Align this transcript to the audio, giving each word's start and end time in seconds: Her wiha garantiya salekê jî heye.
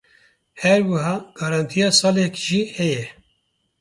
Her 0.61 0.79
wiha 0.89 1.15
garantiya 1.39 1.89
salekê 1.99 2.41
jî 2.45 2.61
heye. 2.77 3.03